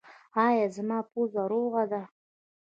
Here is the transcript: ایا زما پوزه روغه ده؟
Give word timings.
ایا 0.45 0.65
زما 0.75 0.99
پوزه 1.11 1.43
روغه 1.51 1.83
ده؟ 1.91 2.01